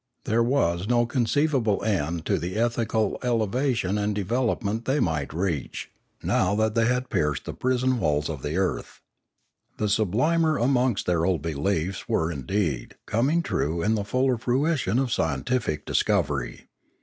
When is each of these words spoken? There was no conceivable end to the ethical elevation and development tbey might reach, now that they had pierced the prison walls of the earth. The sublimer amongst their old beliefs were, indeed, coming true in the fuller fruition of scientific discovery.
There 0.25 0.41
was 0.41 0.87
no 0.87 1.05
conceivable 1.05 1.83
end 1.83 2.25
to 2.25 2.39
the 2.39 2.55
ethical 2.55 3.19
elevation 3.21 3.99
and 3.99 4.15
development 4.15 4.85
tbey 4.85 4.99
might 4.99 5.31
reach, 5.31 5.91
now 6.23 6.55
that 6.55 6.73
they 6.73 6.87
had 6.87 7.11
pierced 7.11 7.45
the 7.45 7.53
prison 7.53 7.99
walls 7.99 8.27
of 8.27 8.41
the 8.41 8.57
earth. 8.57 8.99
The 9.77 9.87
sublimer 9.87 10.57
amongst 10.57 11.05
their 11.05 11.23
old 11.23 11.43
beliefs 11.43 12.09
were, 12.09 12.31
indeed, 12.31 12.95
coming 13.05 13.43
true 13.43 13.83
in 13.83 13.93
the 13.93 14.03
fuller 14.03 14.39
fruition 14.39 14.97
of 14.97 15.13
scientific 15.13 15.85
discovery. 15.85 16.65